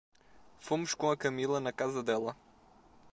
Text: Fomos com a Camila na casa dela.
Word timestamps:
Fomos 0.69 0.95
com 0.95 1.11
a 1.11 1.15
Camila 1.25 1.59
na 1.59 1.71
casa 1.71 2.01
dela. 2.01 2.35